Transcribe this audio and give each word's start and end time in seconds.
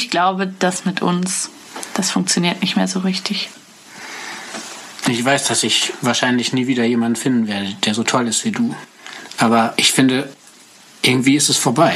ich 0.00 0.08
glaube, 0.08 0.46
das 0.46 0.86
mit 0.86 1.02
uns, 1.02 1.50
das 1.92 2.10
funktioniert 2.10 2.62
nicht 2.62 2.74
mehr 2.74 2.88
so 2.88 3.00
richtig. 3.00 3.50
Ich 5.06 5.22
weiß, 5.22 5.46
dass 5.48 5.62
ich 5.62 5.92
wahrscheinlich 6.00 6.54
nie 6.54 6.66
wieder 6.66 6.84
jemanden 6.84 7.16
finden 7.16 7.48
werde, 7.48 7.74
der 7.84 7.92
so 7.92 8.02
toll 8.02 8.26
ist 8.26 8.44
wie 8.46 8.50
du. 8.50 8.74
Aber 9.36 9.74
ich 9.76 9.92
finde, 9.92 10.32
irgendwie 11.02 11.36
ist 11.36 11.50
es 11.50 11.58
vorbei. 11.58 11.92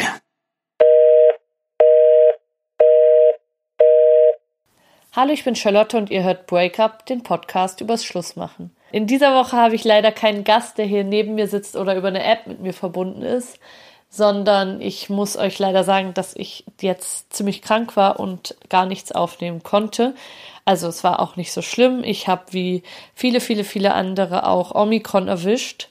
Hallo, 5.12 5.32
ich 5.32 5.44
bin 5.44 5.56
Charlotte 5.56 5.96
und 5.96 6.10
ihr 6.10 6.24
hört 6.24 6.46
Breakup, 6.46 7.06
den 7.06 7.22
Podcast 7.22 7.80
übers 7.80 8.04
Schlussmachen. 8.04 8.76
In 8.92 9.06
dieser 9.06 9.34
Woche 9.34 9.56
habe 9.56 9.76
ich 9.76 9.84
leider 9.84 10.12
keinen 10.12 10.44
Gast, 10.44 10.76
der 10.76 10.84
hier 10.84 11.04
neben 11.04 11.36
mir 11.36 11.48
sitzt 11.48 11.74
oder 11.74 11.96
über 11.96 12.08
eine 12.08 12.22
App 12.22 12.46
mit 12.46 12.60
mir 12.60 12.74
verbunden 12.74 13.22
ist, 13.22 13.58
sondern 14.14 14.80
ich 14.80 15.10
muss 15.10 15.36
euch 15.36 15.58
leider 15.58 15.84
sagen, 15.84 16.14
dass 16.14 16.36
ich 16.36 16.64
jetzt 16.80 17.32
ziemlich 17.32 17.62
krank 17.62 17.96
war 17.96 18.20
und 18.20 18.56
gar 18.68 18.86
nichts 18.86 19.12
aufnehmen 19.12 19.62
konnte. 19.62 20.14
Also 20.64 20.88
es 20.88 21.04
war 21.04 21.20
auch 21.20 21.36
nicht 21.36 21.52
so 21.52 21.62
schlimm. 21.62 22.04
Ich 22.04 22.28
habe 22.28 22.44
wie 22.50 22.82
viele, 23.14 23.40
viele, 23.40 23.64
viele 23.64 23.94
andere 23.94 24.46
auch 24.46 24.74
Omikron 24.74 25.28
erwischt 25.28 25.88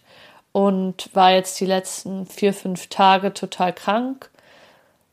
und 0.51 1.09
war 1.13 1.31
jetzt 1.31 1.59
die 1.59 1.65
letzten 1.65 2.25
vier, 2.25 2.53
fünf 2.53 2.87
Tage 2.87 3.33
total 3.33 3.73
krank 3.73 4.29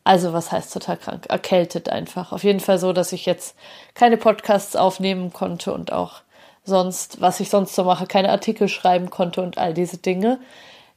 also 0.04 0.32
was 0.32 0.50
heißt 0.50 0.72
total 0.72 0.96
krank? 0.96 1.26
Erkältet 1.28 1.88
einfach. 1.88 2.32
Auf 2.32 2.42
jeden 2.42 2.60
Fall 2.60 2.78
so, 2.78 2.92
dass 2.92 3.12
ich 3.12 3.26
jetzt 3.26 3.56
keine 3.94 4.16
Podcasts 4.16 4.74
aufnehmen 4.76 5.32
konnte 5.32 5.72
und 5.72 5.92
auch 5.92 6.22
sonst, 6.64 7.20
was 7.20 7.40
ich 7.40 7.50
sonst 7.50 7.74
so 7.74 7.84
mache, 7.84 8.06
keine 8.06 8.30
Artikel 8.30 8.68
schreiben 8.68 9.10
konnte 9.10 9.42
und 9.42 9.58
all 9.58 9.74
diese 9.74 9.98
Dinge. 9.98 10.40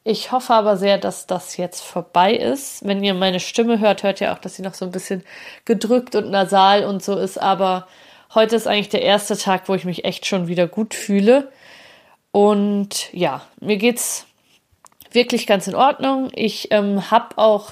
Ich 0.05 0.31
hoffe 0.33 0.53
aber 0.53 0.75
sehr, 0.75 0.97
dass 0.97 1.27
das 1.27 1.55
jetzt 1.55 1.81
vorbei 1.81 2.33
ist. 2.33 2.85
Wenn 2.85 3.03
ihr 3.03 3.13
meine 3.13 3.39
Stimme 3.39 3.79
hört, 3.79 4.03
hört 4.03 4.19
ihr 4.19 4.33
auch, 4.33 4.37
dass 4.37 4.55
sie 4.55 4.61
noch 4.61 4.73
so 4.73 4.85
ein 4.85 4.91
bisschen 4.91 5.23
gedrückt 5.63 6.15
und 6.15 6.29
nasal 6.29 6.83
und 6.83 7.01
so 7.01 7.17
ist. 7.17 7.37
Aber 7.41 7.87
heute 8.33 8.57
ist 8.57 8.67
eigentlich 8.67 8.89
der 8.89 9.01
erste 9.01 9.37
Tag, 9.37 9.69
wo 9.69 9.75
ich 9.75 9.85
mich 9.85 10.03
echt 10.03 10.25
schon 10.25 10.47
wieder 10.47 10.67
gut 10.67 10.93
fühle. 10.93 11.51
Und 12.31 13.13
ja, 13.13 13.41
mir 13.61 13.77
geht's 13.77 14.25
wirklich 15.11 15.47
ganz 15.47 15.67
in 15.67 15.75
Ordnung. 15.75 16.29
Ich 16.33 16.69
ähm, 16.71 17.09
habe 17.09 17.37
auch 17.37 17.71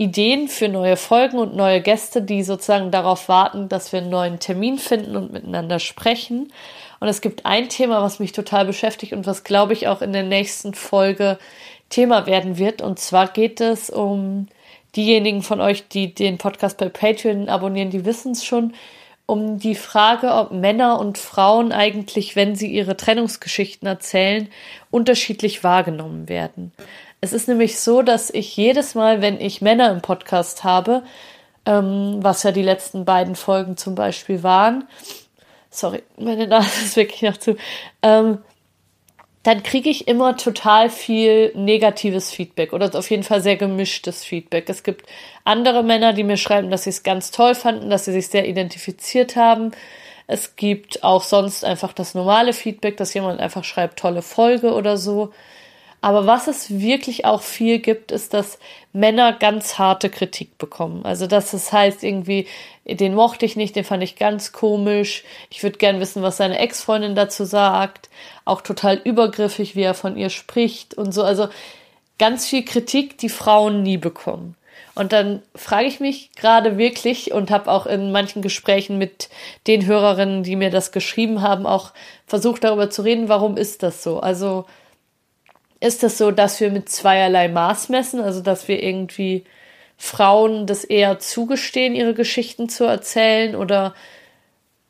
Ideen 0.00 0.46
für 0.46 0.68
neue 0.68 0.96
Folgen 0.96 1.38
und 1.38 1.56
neue 1.56 1.80
Gäste, 1.80 2.22
die 2.22 2.44
sozusagen 2.44 2.92
darauf 2.92 3.28
warten, 3.28 3.68
dass 3.68 3.92
wir 3.92 3.98
einen 3.98 4.10
neuen 4.10 4.38
Termin 4.38 4.78
finden 4.78 5.16
und 5.16 5.32
miteinander 5.32 5.80
sprechen. 5.80 6.52
Und 7.00 7.08
es 7.08 7.20
gibt 7.20 7.44
ein 7.44 7.68
Thema, 7.68 8.00
was 8.00 8.20
mich 8.20 8.30
total 8.30 8.64
beschäftigt 8.64 9.12
und 9.12 9.26
was, 9.26 9.42
glaube 9.42 9.72
ich, 9.72 9.88
auch 9.88 10.00
in 10.00 10.12
der 10.12 10.22
nächsten 10.22 10.72
Folge 10.74 11.38
Thema 11.90 12.26
werden 12.26 12.58
wird. 12.58 12.80
Und 12.80 13.00
zwar 13.00 13.26
geht 13.26 13.60
es 13.60 13.90
um 13.90 14.46
diejenigen 14.94 15.42
von 15.42 15.60
euch, 15.60 15.88
die 15.88 16.14
den 16.14 16.38
Podcast 16.38 16.78
bei 16.78 16.88
Patreon 16.88 17.48
abonnieren, 17.48 17.90
die 17.90 18.04
wissen 18.04 18.32
es 18.32 18.44
schon, 18.44 18.74
um 19.26 19.58
die 19.58 19.74
Frage, 19.74 20.32
ob 20.32 20.52
Männer 20.52 20.98
und 20.98 21.18
Frauen 21.18 21.70
eigentlich, 21.70 22.34
wenn 22.34 22.56
sie 22.56 22.68
ihre 22.68 22.96
Trennungsgeschichten 22.96 23.86
erzählen, 23.86 24.48
unterschiedlich 24.90 25.62
wahrgenommen 25.62 26.30
werden. 26.30 26.72
Es 27.20 27.32
ist 27.32 27.48
nämlich 27.48 27.80
so, 27.80 28.02
dass 28.02 28.30
ich 28.30 28.56
jedes 28.56 28.94
Mal, 28.94 29.20
wenn 29.20 29.40
ich 29.40 29.60
Männer 29.60 29.90
im 29.90 30.02
Podcast 30.02 30.64
habe, 30.64 31.02
ähm, 31.66 32.18
was 32.20 32.42
ja 32.44 32.52
die 32.52 32.62
letzten 32.62 33.04
beiden 33.04 33.34
Folgen 33.34 33.76
zum 33.76 33.94
Beispiel 33.94 34.42
waren, 34.42 34.88
sorry, 35.70 36.02
meine 36.16 36.46
Nase 36.46 36.84
ist 36.84 36.96
wirklich 36.96 37.22
noch 37.22 37.36
zu, 37.36 37.56
ähm, 38.02 38.38
dann 39.42 39.62
kriege 39.62 39.88
ich 39.88 40.08
immer 40.08 40.36
total 40.36 40.90
viel 40.90 41.52
negatives 41.54 42.30
Feedback 42.30 42.72
oder 42.72 42.94
auf 42.94 43.08
jeden 43.10 43.22
Fall 43.22 43.40
sehr 43.40 43.56
gemischtes 43.56 44.24
Feedback. 44.24 44.68
Es 44.68 44.82
gibt 44.82 45.06
andere 45.44 45.82
Männer, 45.82 46.12
die 46.12 46.24
mir 46.24 46.36
schreiben, 46.36 46.70
dass 46.70 46.84
sie 46.84 46.90
es 46.90 47.02
ganz 47.02 47.30
toll 47.30 47.54
fanden, 47.54 47.88
dass 47.88 48.04
sie 48.04 48.12
sich 48.12 48.28
sehr 48.28 48.48
identifiziert 48.48 49.36
haben. 49.36 49.70
Es 50.26 50.56
gibt 50.56 51.02
auch 51.02 51.22
sonst 51.22 51.64
einfach 51.64 51.92
das 51.92 52.14
normale 52.14 52.52
Feedback, 52.52 52.98
dass 52.98 53.14
jemand 53.14 53.40
einfach 53.40 53.64
schreibt, 53.64 53.98
tolle 53.98 54.22
Folge 54.22 54.74
oder 54.74 54.98
so. 54.98 55.32
Aber 56.00 56.26
was 56.26 56.46
es 56.46 56.78
wirklich 56.78 57.24
auch 57.24 57.42
viel 57.42 57.80
gibt, 57.80 58.12
ist, 58.12 58.32
dass 58.32 58.58
Männer 58.92 59.32
ganz 59.32 59.78
harte 59.78 60.10
Kritik 60.10 60.56
bekommen. 60.56 61.04
Also, 61.04 61.26
dass 61.26 61.52
es 61.52 61.72
heißt 61.72 62.04
irgendwie, 62.04 62.46
den 62.84 63.14
mochte 63.14 63.44
ich 63.46 63.56
nicht, 63.56 63.74
den 63.74 63.84
fand 63.84 64.02
ich 64.02 64.16
ganz 64.16 64.52
komisch. 64.52 65.24
Ich 65.50 65.62
würde 65.62 65.78
gern 65.78 66.00
wissen, 66.00 66.22
was 66.22 66.36
seine 66.36 66.58
Ex-Freundin 66.58 67.14
dazu 67.14 67.44
sagt. 67.44 68.10
Auch 68.44 68.60
total 68.60 68.96
übergriffig, 68.96 69.74
wie 69.74 69.82
er 69.82 69.94
von 69.94 70.16
ihr 70.16 70.30
spricht 70.30 70.94
und 70.94 71.12
so. 71.12 71.22
Also, 71.24 71.48
ganz 72.18 72.46
viel 72.46 72.64
Kritik, 72.64 73.18
die 73.18 73.28
Frauen 73.28 73.82
nie 73.82 73.96
bekommen. 73.96 74.54
Und 74.94 75.12
dann 75.12 75.42
frage 75.54 75.86
ich 75.86 76.00
mich 76.00 76.32
gerade 76.32 76.76
wirklich 76.76 77.32
und 77.32 77.52
habe 77.52 77.70
auch 77.70 77.86
in 77.86 78.10
manchen 78.10 78.42
Gesprächen 78.42 78.98
mit 78.98 79.28
den 79.68 79.86
Hörerinnen, 79.86 80.42
die 80.42 80.56
mir 80.56 80.70
das 80.70 80.90
geschrieben 80.90 81.40
haben, 81.40 81.66
auch 81.66 81.92
versucht 82.26 82.64
darüber 82.64 82.90
zu 82.90 83.02
reden, 83.02 83.28
warum 83.28 83.56
ist 83.56 83.84
das 83.84 84.02
so? 84.02 84.18
Also 84.18 84.64
ist 85.80 86.02
es 86.02 86.18
so, 86.18 86.30
dass 86.30 86.60
wir 86.60 86.70
mit 86.70 86.88
zweierlei 86.88 87.48
Maß 87.48 87.88
messen, 87.88 88.20
also 88.20 88.40
dass 88.40 88.68
wir 88.68 88.82
irgendwie 88.82 89.44
Frauen 89.96 90.66
das 90.66 90.84
eher 90.84 91.18
zugestehen, 91.18 91.94
ihre 91.94 92.14
Geschichten 92.14 92.68
zu 92.68 92.84
erzählen 92.84 93.54
oder 93.56 93.94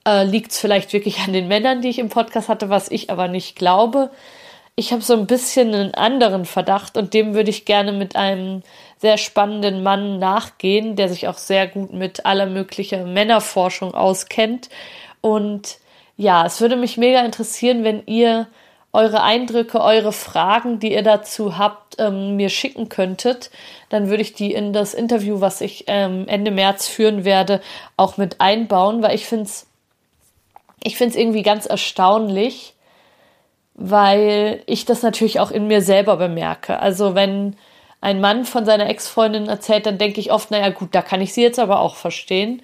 äh, 0.06 0.24
liegt 0.24 0.52
es 0.52 0.60
vielleicht 0.60 0.92
wirklich 0.92 1.20
an 1.20 1.32
den 1.32 1.48
Männern, 1.48 1.82
die 1.82 1.88
ich 1.88 1.98
im 1.98 2.08
Podcast 2.08 2.48
hatte, 2.48 2.70
was 2.70 2.90
ich 2.90 3.10
aber 3.10 3.28
nicht 3.28 3.56
glaube. 3.56 4.10
Ich 4.76 4.92
habe 4.92 5.02
so 5.02 5.14
ein 5.14 5.26
bisschen 5.26 5.74
einen 5.74 5.94
anderen 5.94 6.44
Verdacht 6.44 6.96
und 6.96 7.12
dem 7.12 7.34
würde 7.34 7.50
ich 7.50 7.64
gerne 7.64 7.92
mit 7.92 8.16
einem 8.16 8.62
sehr 8.98 9.18
spannenden 9.18 9.82
Mann 9.82 10.18
nachgehen, 10.18 10.94
der 10.94 11.08
sich 11.08 11.26
auch 11.26 11.38
sehr 11.38 11.66
gut 11.66 11.92
mit 11.92 12.26
aller 12.26 12.46
möglichen 12.46 13.12
Männerforschung 13.12 13.94
auskennt. 13.94 14.68
Und 15.20 15.78
ja, 16.16 16.46
es 16.46 16.60
würde 16.60 16.76
mich 16.76 16.96
mega 16.96 17.24
interessieren, 17.24 17.82
wenn 17.82 18.06
ihr 18.06 18.46
eure 18.98 19.22
Eindrücke, 19.22 19.80
eure 19.80 20.12
Fragen, 20.12 20.80
die 20.80 20.92
ihr 20.92 21.02
dazu 21.02 21.56
habt, 21.56 22.00
ähm, 22.00 22.34
mir 22.34 22.48
schicken 22.48 22.88
könntet, 22.88 23.50
dann 23.90 24.08
würde 24.08 24.22
ich 24.22 24.32
die 24.32 24.52
in 24.52 24.72
das 24.72 24.92
Interview, 24.92 25.40
was 25.40 25.60
ich 25.60 25.84
ähm, 25.86 26.26
Ende 26.26 26.50
März 26.50 26.88
führen 26.88 27.24
werde, 27.24 27.60
auch 27.96 28.16
mit 28.16 28.40
einbauen, 28.40 29.00
weil 29.02 29.14
ich 29.14 29.26
finde 29.26 29.44
es 29.44 29.66
ich 30.82 30.96
find's 30.96 31.16
irgendwie 31.16 31.42
ganz 31.42 31.66
erstaunlich, 31.66 32.74
weil 33.74 34.62
ich 34.66 34.84
das 34.84 35.02
natürlich 35.02 35.40
auch 35.40 35.50
in 35.50 35.66
mir 35.66 35.82
selber 35.82 36.16
bemerke. 36.16 36.78
Also 36.78 37.14
wenn 37.14 37.56
ein 38.00 38.20
Mann 38.20 38.44
von 38.44 38.64
seiner 38.64 38.88
Ex-Freundin 38.88 39.48
erzählt, 39.48 39.86
dann 39.86 39.98
denke 39.98 40.20
ich 40.20 40.32
oft, 40.32 40.50
naja 40.50 40.70
gut, 40.70 40.94
da 40.94 41.02
kann 41.02 41.20
ich 41.20 41.32
sie 41.32 41.42
jetzt 41.42 41.58
aber 41.58 41.80
auch 41.80 41.96
verstehen. 41.96 42.62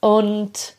Und 0.00 0.74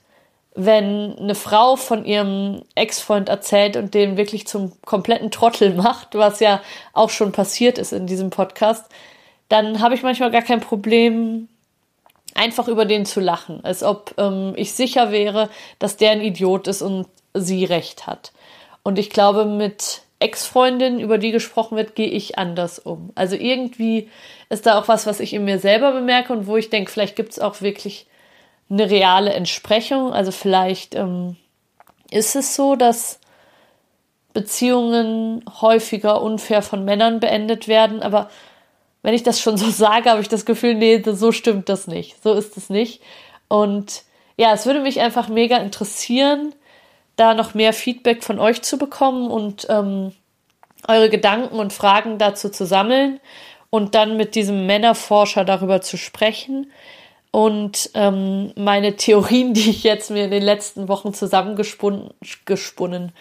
wenn 0.55 1.17
eine 1.19 1.35
Frau 1.35 1.75
von 1.75 2.05
ihrem 2.05 2.63
Ex-Freund 2.75 3.27
erzählt 3.27 3.75
und 3.75 3.93
den 3.93 4.16
wirklich 4.16 4.47
zum 4.47 4.71
kompletten 4.85 5.29
Trottel 5.29 5.73
macht, 5.75 6.16
was 6.16 6.39
ja 6.39 6.61
auch 6.93 7.09
schon 7.09 7.33
passiert 7.33 7.77
ist 7.77 7.91
in 7.91 8.07
diesem 8.07 8.29
Podcast, 8.29 8.85
dann 9.49 9.81
habe 9.81 9.95
ich 9.95 10.03
manchmal 10.03 10.31
gar 10.31 10.41
kein 10.41 10.61
Problem, 10.61 11.49
einfach 12.33 12.67
über 12.67 12.85
den 12.85 13.05
zu 13.05 13.19
lachen, 13.19 13.63
als 13.63 13.83
ob 13.83 14.13
ähm, 14.17 14.53
ich 14.55 14.73
sicher 14.73 15.11
wäre, 15.11 15.49
dass 15.77 15.97
der 15.97 16.11
ein 16.11 16.21
Idiot 16.21 16.67
ist 16.67 16.81
und 16.81 17.07
sie 17.33 17.66
recht 17.66 18.07
hat. 18.07 18.31
Und 18.81 18.97
ich 18.97 19.09
glaube, 19.09 19.45
mit 19.45 20.01
Ex-Freundinnen, 20.19 20.99
über 20.99 21.17
die 21.17 21.31
gesprochen 21.31 21.75
wird, 21.75 21.95
gehe 21.95 22.07
ich 22.07 22.37
anders 22.37 22.79
um. 22.79 23.11
Also 23.16 23.35
irgendwie 23.35 24.09
ist 24.49 24.66
da 24.66 24.79
auch 24.79 24.87
was, 24.87 25.05
was 25.05 25.19
ich 25.19 25.33
in 25.33 25.43
mir 25.43 25.59
selber 25.59 25.91
bemerke 25.91 26.31
und 26.31 26.47
wo 26.47 26.55
ich 26.55 26.69
denke, 26.69 26.91
vielleicht 26.91 27.17
gibt 27.17 27.33
es 27.33 27.39
auch 27.39 27.61
wirklich 27.61 28.07
eine 28.69 28.89
reale 28.89 29.33
Entsprechung. 29.33 30.13
Also 30.13 30.31
vielleicht 30.31 30.95
ähm, 30.95 31.35
ist 32.09 32.35
es 32.35 32.55
so, 32.55 32.75
dass 32.75 33.19
Beziehungen 34.33 35.43
häufiger 35.61 36.21
unfair 36.21 36.61
von 36.61 36.83
Männern 36.83 37.19
beendet 37.19 37.67
werden, 37.67 38.01
aber 38.01 38.29
wenn 39.01 39.13
ich 39.13 39.23
das 39.23 39.39
schon 39.39 39.57
so 39.57 39.69
sage, 39.69 40.09
habe 40.09 40.22
ich 40.22 40.29
das 40.29 40.45
Gefühl, 40.45 40.75
nee, 40.75 41.01
so 41.05 41.31
stimmt 41.31 41.69
das 41.69 41.87
nicht. 41.87 42.22
So 42.23 42.34
ist 42.34 42.57
es 42.57 42.69
nicht. 42.69 43.01
Und 43.47 44.03
ja, 44.35 44.51
es 44.53 44.66
würde 44.66 44.81
mich 44.81 44.99
einfach 44.99 45.29
mega 45.29 45.57
interessieren, 45.57 46.53
da 47.16 47.34
noch 47.34 47.53
mehr 47.53 47.72
Feedback 47.72 48.23
von 48.23 48.40
euch 48.40 48.61
zu 48.61 48.78
bekommen 48.78 49.29
und 49.29 49.67
ähm, 49.69 50.11
eure 50.87 51.09
Gedanken 51.09 51.57
und 51.57 51.72
Fragen 51.72 52.17
dazu 52.17 52.49
zu 52.49 52.66
sammeln 52.66 53.19
und 53.69 53.95
dann 53.95 54.17
mit 54.17 54.35
diesem 54.35 54.66
Männerforscher 54.66 55.45
darüber 55.45 55.81
zu 55.81 55.97
sprechen 55.97 56.72
und 57.35 57.90
ähm, 57.96 58.53
meine 58.55 58.96
Theorien, 58.96 59.53
die 59.53 59.70
ich 59.70 59.84
jetzt 59.84 60.09
mir 60.09 60.23
in 60.23 60.32
den 60.32 60.41
letzten 60.41 60.87
Wochen 60.87 61.14
zusammengesponnen 61.14 62.11
gesponnen, 62.46 63.11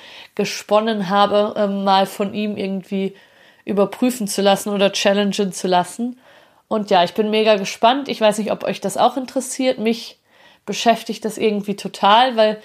habe, 1.11 1.55
ähm, 1.57 1.83
mal 1.83 2.07
von 2.07 2.33
ihm 2.33 2.57
irgendwie 2.57 3.17
überprüfen 3.65 4.29
zu 4.29 4.41
lassen 4.41 4.69
oder 4.69 4.93
challengen 4.93 5.51
zu 5.51 5.67
lassen. 5.67 6.21
Und 6.69 6.93
ja, 6.93 7.03
ich 7.03 7.15
bin 7.15 7.29
mega 7.31 7.57
gespannt. 7.57 8.09
Ich 8.09 8.21
weiß 8.21 8.39
nicht, 8.39 8.53
ob 8.53 8.63
euch 8.63 8.81
das 8.81 8.97
auch 8.97 9.17
interessiert. 9.17 9.81
Mich 9.81 10.21
beschäftigt 10.65 11.25
das 11.25 11.37
irgendwie 11.37 11.75
total, 11.75 12.37
weil 12.37 12.63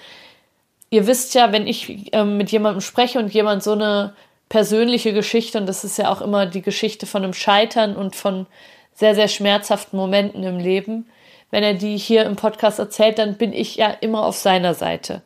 ihr 0.90 1.08
wisst 1.08 1.34
ja, 1.34 1.50
wenn 1.50 1.66
ich 1.66 2.12
ähm, 2.12 2.36
mit 2.36 2.52
jemandem 2.52 2.80
spreche 2.80 3.18
und 3.18 3.34
jemand 3.34 3.64
so 3.64 3.72
eine 3.72 4.14
persönliche 4.48 5.12
Geschichte, 5.12 5.58
und 5.58 5.66
das 5.66 5.82
ist 5.82 5.98
ja 5.98 6.12
auch 6.12 6.20
immer 6.20 6.46
die 6.46 6.62
Geschichte 6.62 7.06
von 7.06 7.24
einem 7.24 7.34
Scheitern 7.34 7.96
und 7.96 8.14
von 8.14 8.46
sehr, 8.94 9.16
sehr 9.16 9.26
schmerzhaften 9.26 9.96
Momenten 9.96 10.44
im 10.44 10.60
Leben, 10.60 11.06
wenn 11.50 11.62
er 11.62 11.74
die 11.74 11.96
hier 11.96 12.24
im 12.24 12.36
Podcast 12.36 12.78
erzählt, 12.78 13.18
dann 13.18 13.36
bin 13.36 13.52
ich 13.52 13.76
ja 13.76 13.88
immer 13.88 14.24
auf 14.24 14.36
seiner 14.36 14.74
Seite. 14.74 15.22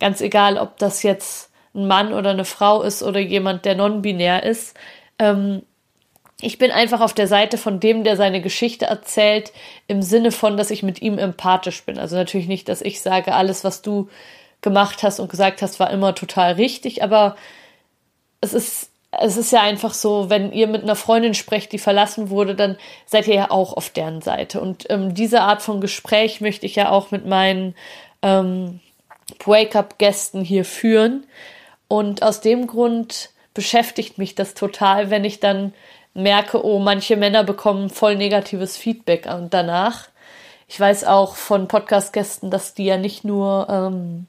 Ganz 0.00 0.20
egal, 0.20 0.58
ob 0.58 0.78
das 0.78 1.02
jetzt 1.02 1.50
ein 1.74 1.86
Mann 1.86 2.12
oder 2.12 2.30
eine 2.30 2.44
Frau 2.44 2.82
ist 2.82 3.02
oder 3.02 3.20
jemand, 3.20 3.64
der 3.64 3.74
non-binär 3.74 4.44
ist. 4.44 4.76
Ähm, 5.18 5.62
ich 6.40 6.58
bin 6.58 6.70
einfach 6.70 7.00
auf 7.00 7.14
der 7.14 7.26
Seite 7.26 7.58
von 7.58 7.80
dem, 7.80 8.04
der 8.04 8.16
seine 8.16 8.40
Geschichte 8.40 8.86
erzählt, 8.86 9.52
im 9.86 10.02
Sinne 10.02 10.30
von, 10.32 10.56
dass 10.56 10.70
ich 10.70 10.82
mit 10.82 11.00
ihm 11.00 11.18
empathisch 11.18 11.84
bin. 11.84 11.98
Also 11.98 12.16
natürlich 12.16 12.48
nicht, 12.48 12.68
dass 12.68 12.82
ich 12.82 13.00
sage, 13.00 13.34
alles, 13.34 13.64
was 13.64 13.82
du 13.82 14.08
gemacht 14.60 15.02
hast 15.02 15.20
und 15.20 15.30
gesagt 15.30 15.62
hast, 15.62 15.78
war 15.80 15.90
immer 15.90 16.14
total 16.14 16.52
richtig, 16.52 17.02
aber 17.02 17.36
es 18.40 18.54
ist, 18.54 18.90
es 19.20 19.36
ist 19.36 19.52
ja 19.52 19.60
einfach 19.60 19.94
so, 19.94 20.30
wenn 20.30 20.52
ihr 20.52 20.66
mit 20.66 20.82
einer 20.82 20.96
Freundin 20.96 21.34
sprecht, 21.34 21.72
die 21.72 21.78
verlassen 21.78 22.30
wurde, 22.30 22.54
dann 22.54 22.76
seid 23.06 23.26
ihr 23.26 23.34
ja 23.34 23.50
auch 23.50 23.76
auf 23.76 23.90
deren 23.90 24.22
Seite. 24.22 24.60
Und 24.60 24.86
ähm, 24.90 25.14
diese 25.14 25.40
Art 25.40 25.62
von 25.62 25.80
Gespräch 25.80 26.40
möchte 26.40 26.66
ich 26.66 26.76
ja 26.76 26.90
auch 26.90 27.10
mit 27.10 27.26
meinen 27.26 27.74
ähm, 28.22 28.80
Wake-up-Gästen 29.44 30.42
hier 30.42 30.64
führen. 30.64 31.26
Und 31.88 32.22
aus 32.22 32.40
dem 32.40 32.66
Grund 32.66 33.30
beschäftigt 33.52 34.18
mich 34.18 34.34
das 34.34 34.54
total, 34.54 35.10
wenn 35.10 35.24
ich 35.24 35.40
dann 35.40 35.74
merke, 36.14 36.64
oh, 36.64 36.78
manche 36.78 37.16
Männer 37.16 37.44
bekommen 37.44 37.90
voll 37.90 38.16
negatives 38.16 38.76
Feedback 38.76 39.26
und 39.26 39.52
danach. 39.52 40.08
Ich 40.68 40.78
weiß 40.80 41.04
auch 41.04 41.36
von 41.36 41.68
Podcast-Gästen, 41.68 42.50
dass 42.50 42.74
die 42.74 42.86
ja 42.86 42.96
nicht 42.96 43.24
nur 43.24 43.68
ähm, 43.68 44.26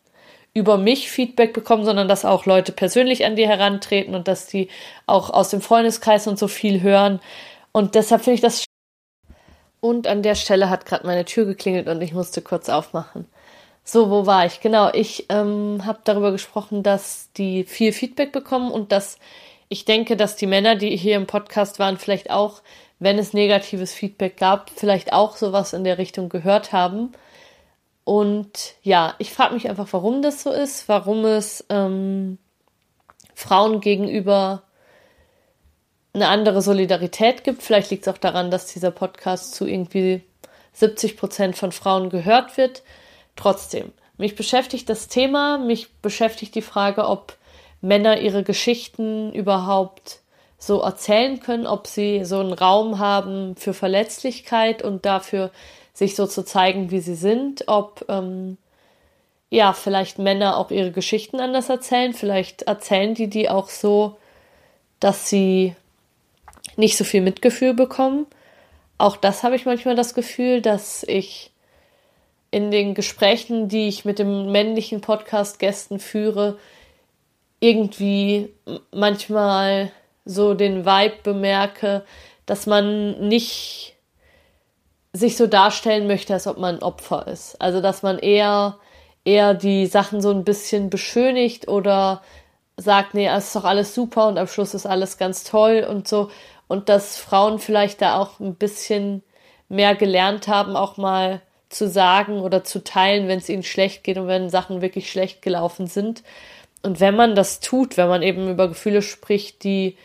über 0.55 0.77
mich 0.77 1.11
Feedback 1.11 1.53
bekommen, 1.53 1.83
sondern 1.83 2.07
dass 2.07 2.25
auch 2.25 2.45
Leute 2.45 2.71
persönlich 2.71 3.25
an 3.25 3.35
die 3.35 3.47
herantreten 3.47 4.15
und 4.15 4.27
dass 4.27 4.47
die 4.47 4.69
auch 5.05 5.29
aus 5.29 5.49
dem 5.49 5.61
Freundeskreis 5.61 6.27
und 6.27 6.39
so 6.39 6.47
viel 6.47 6.81
hören. 6.81 7.19
Und 7.73 7.93
deshalb 7.93 8.23
finde 8.23 8.35
ich 8.35 8.41
das. 8.41 8.63
Und 9.81 10.07
an 10.07 10.23
der 10.23 10.35
Stelle 10.35 10.69
hat 10.69 10.85
gerade 10.85 11.05
meine 11.05 11.25
Tür 11.25 11.45
geklingelt 11.45 11.87
und 11.87 12.01
ich 12.01 12.13
musste 12.13 12.41
kurz 12.41 12.69
aufmachen. 12.69 13.27
So, 13.83 14.09
wo 14.09 14.25
war 14.25 14.45
ich? 14.45 14.61
Genau, 14.61 14.89
ich 14.93 15.25
ähm, 15.29 15.85
habe 15.85 15.99
darüber 16.05 16.31
gesprochen, 16.31 16.81
dass 16.81 17.29
die 17.33 17.65
viel 17.65 17.91
Feedback 17.91 18.31
bekommen 18.31 18.71
und 18.71 18.91
dass 18.93 19.19
ich 19.67 19.83
denke, 19.83 20.15
dass 20.15 20.37
die 20.37 20.47
Männer, 20.47 20.75
die 20.75 20.95
hier 20.95 21.17
im 21.17 21.27
Podcast 21.27 21.79
waren, 21.79 21.97
vielleicht 21.97 22.31
auch, 22.31 22.61
wenn 22.99 23.19
es 23.19 23.33
negatives 23.33 23.93
Feedback 23.93 24.37
gab, 24.37 24.69
vielleicht 24.69 25.11
auch 25.11 25.35
sowas 25.35 25.73
in 25.73 25.83
der 25.83 25.97
Richtung 25.97 26.29
gehört 26.29 26.71
haben. 26.71 27.11
Und 28.05 28.75
ja, 28.83 29.15
ich 29.17 29.33
frage 29.33 29.55
mich 29.55 29.67
einfach, 29.67 29.87
warum 29.91 30.21
das 30.21 30.43
so 30.43 30.51
ist, 30.51 30.87
warum 30.87 31.25
es 31.25 31.65
ähm, 31.69 32.37
Frauen 33.33 33.81
gegenüber 33.81 34.61
eine 36.13 36.29
andere 36.29 36.61
Solidarität 36.61 37.43
gibt. 37.43 37.61
Vielleicht 37.61 37.89
liegt 37.91 38.07
es 38.07 38.13
auch 38.13 38.19
daran, 38.19 38.51
dass 38.51 38.67
dieser 38.67 38.91
Podcast 38.91 39.55
zu 39.55 39.65
irgendwie 39.65 40.23
70 40.73 41.17
Prozent 41.17 41.57
von 41.57 41.71
Frauen 41.71 42.09
gehört 42.09 42.57
wird. 42.57 42.83
Trotzdem, 43.35 43.91
mich 44.17 44.35
beschäftigt 44.35 44.87
das 44.87 45.07
Thema, 45.07 45.57
mich 45.57 45.91
beschäftigt 45.95 46.53
die 46.53 46.61
Frage, 46.61 47.07
ob 47.07 47.35
Männer 47.81 48.21
ihre 48.21 48.43
Geschichten 48.43 49.33
überhaupt 49.33 50.21
so 50.59 50.81
erzählen 50.81 51.39
können, 51.39 51.67
ob 51.67 51.87
sie 51.87 52.23
so 52.23 52.39
einen 52.39 52.53
Raum 52.53 52.99
haben 52.99 53.55
für 53.55 53.73
Verletzlichkeit 53.73 54.83
und 54.83 55.05
dafür 55.05 55.51
sich 55.95 56.15
so 56.15 56.27
zu 56.27 56.44
zeigen, 56.44 56.92
wie 56.92 57.00
sie 57.00 57.15
sind, 57.15 57.63
ob 57.68 58.06
ähm, 58.09 58.57
ja 59.50 59.71
vielleicht 59.71 60.19
Männer 60.19 60.57
auch 60.57 60.69
ihre 60.69 60.92
Geschichten 60.92 61.39
anders 61.39 61.69
erzählen, 61.69 62.13
vielleicht 62.13 62.63
erzählen 62.63 63.15
die 63.15 63.30
die 63.30 63.50
auch 63.50 63.69
so, 63.69 64.18
dass 65.00 65.30
sie 65.30 65.74
nicht 66.75 66.97
so 66.97 67.06
viel 67.06 67.21
Mitgefühl 67.21 67.74
bekommen. 67.74 68.27
Auch 68.97 69.15
das 69.15 69.44
habe 69.44 69.56
ich 69.56 69.65
manchmal 69.65 69.95
das 69.95 70.13
Gefühl, 70.13 70.62
dass 70.62 71.03
ich 71.03 71.51
in 72.51 72.71
den 72.71 72.94
Gesprächen, 72.94 73.69
die 73.69 73.88
ich 73.88 74.03
mit 74.03 74.19
dem 74.19 74.51
männlichen 74.51 75.00
Podcast-Gästen 75.00 76.00
führe, 76.00 76.57
irgendwie 77.62 78.53
manchmal 78.91 79.91
so 80.25 80.53
den 80.56 80.86
Vibe 80.86 81.15
bemerke, 81.24 82.03
dass 82.45 82.65
man 82.65 83.27
nicht 83.27 83.94
sich 85.15 85.38
so 85.38 85.47
darstellen 85.47 86.07
möchte, 86.07 86.33
als 86.33 86.47
ob 86.47 86.57
man 86.57 86.75
ein 86.75 86.83
Opfer 86.83 87.27
ist. 87.27 87.62
Also 87.62 87.81
dass 87.81 88.03
man 88.03 88.19
eher 88.19 88.77
eher 89.25 89.56
die 89.56 89.88
Sachen 89.88 90.21
so 90.21 90.29
ein 90.29 90.45
bisschen 90.45 90.89
beschönigt 90.89 91.67
oder 91.67 92.21
sagt, 92.77 93.13
nee, 93.13 93.27
es 93.27 93.47
ist 93.47 93.56
doch 93.56 93.65
alles 93.65 93.95
super 93.95 94.27
und 94.27 94.38
am 94.38 94.47
Schluss 94.47 94.73
ist 94.73 94.85
alles 94.85 95.17
ganz 95.17 95.44
toll 95.44 95.85
und 95.89 96.07
so. 96.07 96.29
Und 96.67 96.89
dass 96.89 97.17
Frauen 97.17 97.59
vielleicht 97.59 98.01
da 98.01 98.19
auch 98.19 98.39
ein 98.39 98.56
bisschen 98.56 99.23
mehr 99.67 99.95
gelernt 99.95 100.47
haben, 100.47 100.75
auch 100.75 100.97
mal 100.97 101.41
zu 101.69 101.89
sagen 101.89 102.41
oder 102.41 102.63
zu 102.63 102.83
teilen, 102.83 103.27
wenn 103.27 103.39
es 103.39 103.50
ihnen 103.50 103.63
schlecht 103.63 104.03
geht 104.03 104.17
und 104.17 104.27
wenn 104.27 104.50
Sachen 104.50 104.81
wirklich 104.81 105.12
schlecht 105.12 105.41
gelaufen 105.41 105.88
sind. 105.88 106.23
Und 106.83 107.00
wenn 107.00 107.15
man 107.15 107.35
das 107.35 107.59
tut, 107.59 107.97
wenn 107.97 108.07
man 108.07 108.21
eben 108.21 108.50
über 108.50 108.67
Gefühle 108.67 109.01
spricht, 109.01 109.63
die 109.63 109.97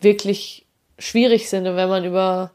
wirklich 0.00 0.66
schwierig 0.98 1.48
sind 1.48 1.66
und 1.66 1.76
wenn 1.76 1.88
man 1.88 2.04
über 2.04 2.52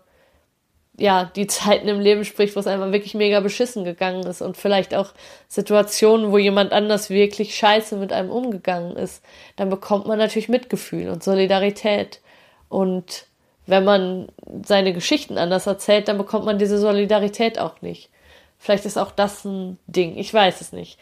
ja, 0.98 1.26
die 1.36 1.48
Zeiten 1.48 1.88
im 1.88 2.00
Leben 2.00 2.24
spricht, 2.24 2.56
wo 2.56 2.60
es 2.60 2.68
einfach 2.68 2.92
wirklich 2.92 3.16
mega 3.16 3.40
beschissen 3.42 3.84
gegangen 3.84 4.26
ist 4.26 4.42
und 4.42 4.56
vielleicht 4.56 4.96
auch 4.96 5.14
Situationen, 5.48 6.32
wo 6.32 6.38
jemand 6.38 6.72
anders 6.72 7.10
wirklich 7.10 7.56
scheiße 7.56 7.98
mit 7.98 8.14
einem 8.14 8.30
umgegangen 8.30 8.96
ist, 8.96 9.24
dann 9.58 9.70
bekommt 9.70 10.08
man 10.08 10.18
natürlich 10.18 10.48
Mitgefühl 10.48 11.10
und 11.10 11.24
Solidarität. 11.24 12.22
Und 12.70 13.26
wenn 13.68 13.84
man 13.84 14.30
seine 14.64 14.94
Geschichten 14.94 15.38
anders 15.38 15.68
erzählt, 15.68 16.08
dann 16.08 16.18
bekommt 16.18 16.46
man 16.46 16.60
diese 16.60 16.78
Solidarität 16.78 17.60
auch 17.60 17.82
nicht. 17.82 18.10
Vielleicht 18.58 18.86
ist 18.86 18.98
auch 18.98 19.12
das 19.12 19.44
ein 19.44 19.78
Ding. 19.88 20.18
Ich 20.18 20.34
weiß 20.34 20.62
es 20.62 20.72
nicht. 20.72 20.98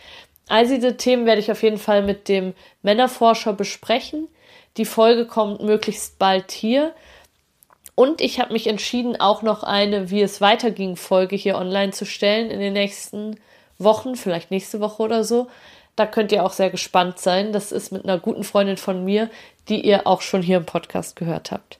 All 0.47 0.67
diese 0.67 0.97
Themen 0.97 1.25
werde 1.25 1.39
ich 1.39 1.51
auf 1.51 1.63
jeden 1.63 1.77
Fall 1.77 2.01
mit 2.01 2.27
dem 2.27 2.53
Männerforscher 2.81 3.53
besprechen. 3.53 4.27
Die 4.77 4.85
Folge 4.85 5.27
kommt 5.27 5.61
möglichst 5.61 6.17
bald 6.19 6.51
hier. 6.51 6.93
Und 7.95 8.21
ich 8.21 8.39
habe 8.39 8.53
mich 8.53 8.67
entschieden, 8.67 9.19
auch 9.19 9.41
noch 9.41 9.63
eine 9.63 10.09
Wie 10.09 10.21
es 10.21 10.41
weiterging 10.41 10.95
Folge 10.95 11.35
hier 11.35 11.57
online 11.57 11.91
zu 11.91 12.05
stellen 12.05 12.49
in 12.49 12.59
den 12.59 12.73
nächsten 12.73 13.37
Wochen, 13.77 14.15
vielleicht 14.15 14.51
nächste 14.51 14.79
Woche 14.79 15.03
oder 15.03 15.23
so. 15.23 15.47
Da 15.95 16.07
könnt 16.07 16.31
ihr 16.31 16.43
auch 16.43 16.53
sehr 16.53 16.71
gespannt 16.71 17.19
sein. 17.19 17.53
Das 17.53 17.71
ist 17.71 17.91
mit 17.91 18.03
einer 18.03 18.17
guten 18.17 18.43
Freundin 18.43 18.77
von 18.77 19.05
mir, 19.05 19.29
die 19.69 19.81
ihr 19.81 20.07
auch 20.07 20.21
schon 20.21 20.41
hier 20.41 20.57
im 20.57 20.65
Podcast 20.65 21.15
gehört 21.15 21.51
habt. 21.51 21.79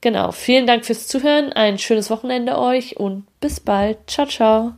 Genau. 0.00 0.32
Vielen 0.32 0.66
Dank 0.66 0.84
fürs 0.84 1.06
Zuhören. 1.06 1.52
Ein 1.52 1.78
schönes 1.78 2.10
Wochenende 2.10 2.58
euch 2.58 2.96
und 2.96 3.26
bis 3.40 3.60
bald. 3.60 3.98
Ciao, 4.08 4.26
ciao. 4.26 4.72